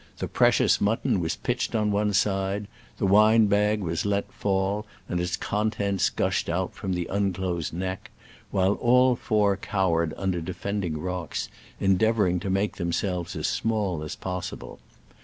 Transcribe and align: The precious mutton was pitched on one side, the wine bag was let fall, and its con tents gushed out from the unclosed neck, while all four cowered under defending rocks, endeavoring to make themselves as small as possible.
The 0.17 0.27
precious 0.27 0.81
mutton 0.81 1.19
was 1.19 1.35
pitched 1.35 1.75
on 1.75 1.91
one 1.91 2.11
side, 2.13 2.67
the 2.97 3.05
wine 3.05 3.45
bag 3.45 3.81
was 3.81 4.03
let 4.03 4.31
fall, 4.33 4.87
and 5.07 5.19
its 5.19 5.37
con 5.37 5.69
tents 5.69 6.09
gushed 6.09 6.49
out 6.49 6.73
from 6.73 6.93
the 6.93 7.05
unclosed 7.05 7.71
neck, 7.71 8.09
while 8.49 8.73
all 8.73 9.15
four 9.15 9.55
cowered 9.57 10.15
under 10.17 10.41
defending 10.41 10.97
rocks, 10.99 11.49
endeavoring 11.79 12.39
to 12.39 12.49
make 12.49 12.77
themselves 12.77 13.35
as 13.35 13.45
small 13.45 14.01
as 14.01 14.15
possible. 14.15 14.79